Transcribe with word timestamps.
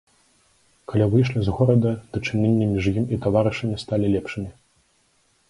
Калі 0.91 1.05
выйшлі 1.11 1.39
з 1.47 1.53
горада, 1.57 1.91
дачыненні 2.17 2.65
між 2.73 2.85
ім 2.97 3.05
і 3.19 3.21
таварышамі 3.27 3.75
сталі 3.85 4.13
лепшымі. 4.17 4.51